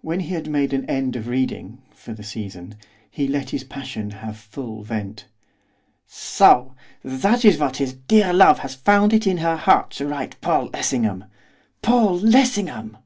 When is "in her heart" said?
9.26-9.90